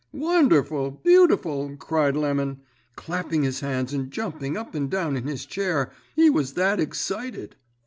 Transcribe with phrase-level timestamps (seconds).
[0.11, 0.89] "'Wonderful!
[1.03, 2.61] Beautiful!' cried Lemon,
[2.95, 7.55] clapping his hands and jumping up and down in his chair, he was that egscited.